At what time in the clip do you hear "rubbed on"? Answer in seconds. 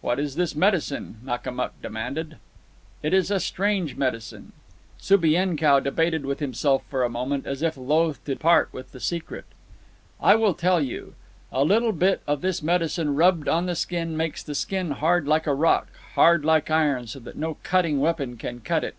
13.16-13.66